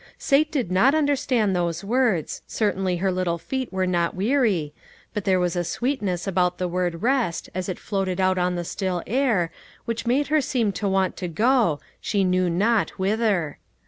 [0.17, 4.73] Sate did not understand those words, certainly her little feet were not weary,
[5.13, 8.65] but there was a sweetness about the word" rest" as it floated out on the
[8.65, 9.51] still air,
[9.85, 13.59] which made her seem to want to go, she knew not whither.